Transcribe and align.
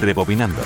Rebobinando. 0.00 0.62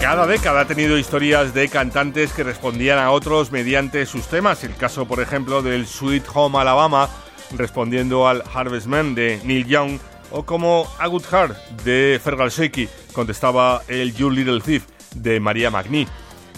Cada 0.00 0.26
década 0.26 0.60
ha 0.60 0.66
tenido 0.66 0.98
historias 0.98 1.54
de 1.54 1.68
cantantes 1.68 2.32
que 2.32 2.42
respondían 2.42 2.98
a 2.98 3.10
otros 3.10 3.50
mediante 3.50 4.04
sus 4.04 4.26
temas. 4.26 4.62
El 4.62 4.76
caso, 4.76 5.06
por 5.06 5.20
ejemplo, 5.20 5.62
del 5.62 5.86
Sweet 5.86 6.24
Home 6.34 6.58
Alabama, 6.58 7.08
respondiendo 7.56 8.28
al 8.28 8.42
Harvestman 8.52 9.14
de 9.14 9.40
Neil 9.44 9.66
Young, 9.66 9.98
o 10.30 10.44
como 10.44 10.86
A 10.98 11.06
Good 11.06 11.24
Heart 11.24 11.56
de 11.84 12.20
Fergal 12.22 12.50
Shaky, 12.50 12.88
contestaba 13.12 13.82
el 13.88 14.14
You 14.14 14.30
Little 14.30 14.60
Thief 14.60 14.84
de 15.14 15.40
María 15.40 15.70
Magni. 15.70 16.06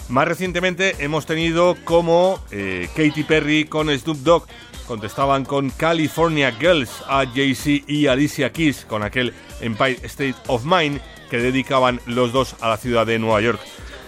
Más 0.09 0.25
recientemente 0.25 0.95
hemos 0.99 1.25
tenido 1.25 1.75
como 1.83 2.39
eh, 2.51 2.87
Katy 2.95 3.23
Perry 3.23 3.65
con 3.65 3.89
Snoop 3.89 4.17
Dogg 4.19 4.47
contestaban 4.87 5.43
con 5.43 5.69
California 5.69 6.49
Girls 6.53 7.03
a 7.07 7.25
Jay-Z 7.25 7.83
y 7.87 8.07
Alicia 8.07 8.53
Keys 8.53 8.85
con 8.85 9.03
aquel 9.03 9.33
Empire 9.59 9.99
State 10.03 10.35
of 10.47 10.63
Mind 10.63 11.01
que 11.29 11.39
dedicaban 11.39 11.99
los 12.05 12.31
dos 12.31 12.55
a 12.61 12.69
la 12.69 12.77
ciudad 12.77 13.05
de 13.05 13.19
Nueva 13.19 13.41
York. 13.41 13.59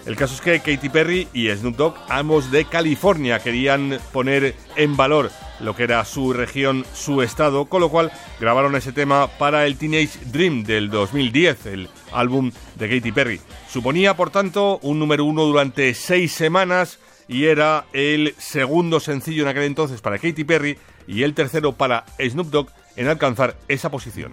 El 0.06 0.16
caso 0.16 0.36
es 0.36 0.42
que 0.42 0.62
Katy 0.62 0.88
Perry 0.88 1.28
y 1.34 1.50
Snoop 1.50 1.76
Dogg, 1.76 1.96
ambos 2.08 2.50
de 2.50 2.64
California, 2.64 3.40
querían 3.40 4.00
poner 4.14 4.56
en 4.78 4.96
valor 4.96 5.30
lo 5.60 5.76
que 5.76 5.84
era 5.84 6.04
su 6.06 6.34
región, 6.34 6.86
su 6.94 7.22
estado, 7.22 7.66
con 7.66 7.82
lo 7.82 7.90
cual 7.90 8.12
grabaron 8.40 8.76
ese 8.76 8.92
tema 8.92 9.28
para 9.28 9.66
el 9.66 9.78
Teenage 9.78 10.20
Dream 10.26 10.64
del 10.64 10.90
2010, 10.90 11.66
el 11.68 11.90
álbum 12.12 12.52
de 12.76 12.90
Katy 12.90 13.12
Perry. 13.12 13.42
Suponía, 13.70 14.16
por 14.16 14.30
tanto, 14.30 14.80
un 14.82 15.00
número 15.00 15.26
uno 15.26 15.44
durante 15.44 15.94
seis 15.94 16.34
semanas 16.34 17.00
y 17.28 17.46
era 17.46 17.86
el 17.94 18.34
segundo 18.38 19.00
sencillo 19.00 19.44
en 19.44 19.50
aquel 19.50 19.64
entonces 19.64 20.02
para 20.02 20.18
Katy 20.18 20.44
Perry 20.44 20.78
y 21.08 21.24
el 21.24 21.34
tercero 21.34 21.74
para 21.74 22.06
Snoop 22.20 22.48
Dogg 22.48 22.70
en 22.96 23.08
alcanzar 23.08 23.56
esa 23.68 23.90
posición. 23.90 24.32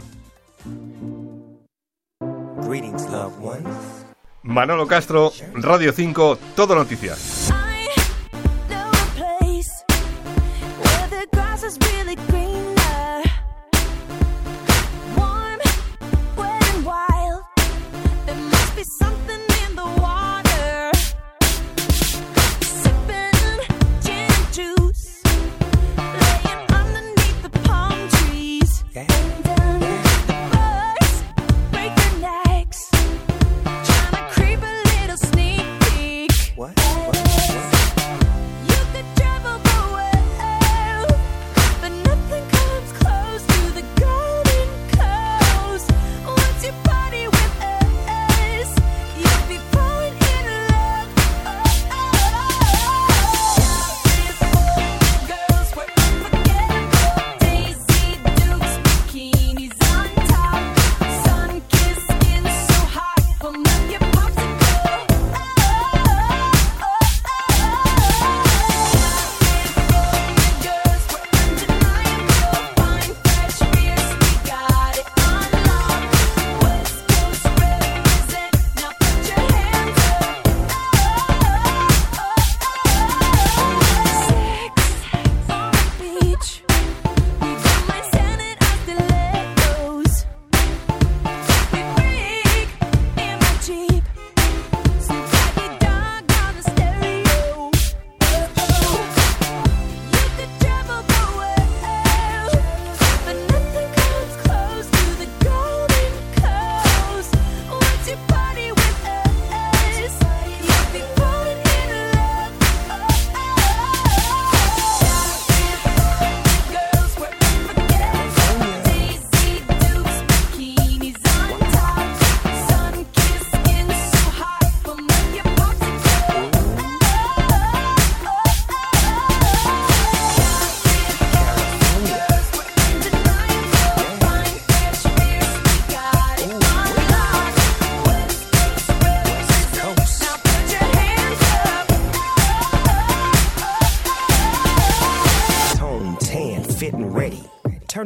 Manolo 4.42 4.86
Castro, 4.86 5.32
Radio 5.54 5.92
5, 5.92 6.38
Todo 6.54 6.74
Noticias. 6.74 7.45
really 11.80 12.16
great. 12.28 12.45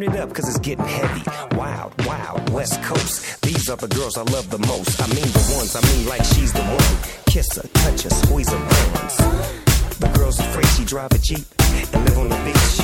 Turn 0.01 0.15
it 0.15 0.19
up, 0.19 0.33
cause 0.33 0.49
it's 0.49 0.59
getting 0.61 0.87
heavy. 0.87 1.23
Wild, 1.59 1.93
wild, 2.07 2.49
West 2.55 2.83
Coast. 2.83 3.43
These 3.43 3.69
are 3.69 3.77
the 3.77 3.89
girls 3.89 4.17
I 4.17 4.23
love 4.33 4.49
the 4.49 4.59
most. 4.61 4.97
I 5.03 5.07
mean 5.09 5.29
the 5.29 5.53
ones, 5.55 5.77
I 5.77 5.83
mean 5.93 6.09
like 6.09 6.25
she's 6.25 6.55
the 6.55 6.63
one. 6.63 6.97
Kiss 7.27 7.57
her, 7.57 7.69
touch 7.85 8.05
her, 8.05 8.11
squeeze 8.11 8.49
her 8.49 8.57
bones. 8.57 9.17
The 9.99 10.09
girl's 10.17 10.41
afraid 10.41 10.65
she 10.69 10.87
drive 10.87 11.13
a 11.13 11.19
Jeep 11.19 11.45
and 11.93 12.03
live 12.09 12.17
on 12.17 12.31
the 12.31 12.41
beach. 12.49 12.81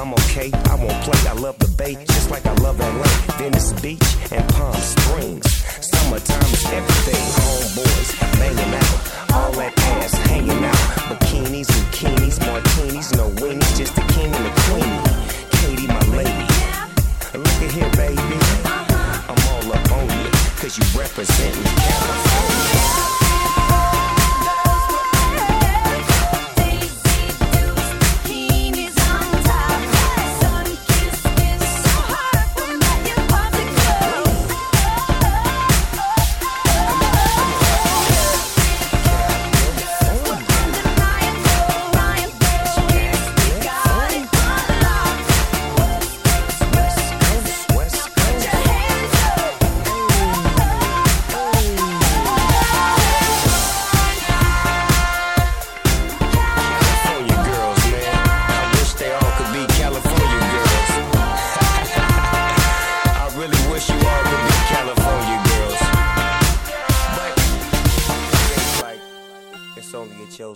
I'm 0.00 0.12
okay, 0.14 0.50
I 0.66 0.74
won't 0.74 1.00
play. 1.04 1.30
I 1.30 1.34
love 1.34 1.56
the 1.60 1.68
bay, 1.78 1.94
just 2.04 2.30
like 2.32 2.44
I 2.46 2.54
love 2.54 2.80
LA. 2.80 3.06
Venice 3.38 3.72
Beach 3.80 4.02
and 4.32 4.42
Palm 4.54 4.74
Springs. 4.74 5.46
Summertime 5.94 6.50
is 6.50 6.66
everything. 6.66 7.22
Homeboys 7.46 8.10
banging 8.40 8.65
baby. 17.96 18.20
I'm 19.28 19.40
all 19.48 19.72
up 19.72 19.92
on 19.92 20.04
you, 20.04 20.30
cause 20.60 20.76
you 20.76 20.84
representing 20.98 21.64
California. 21.64 22.75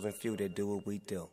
Chosen 0.01 0.13
few 0.13 0.37
that 0.37 0.55
do 0.55 0.67
what 0.67 0.87
we 0.87 0.99
do. 0.99 1.29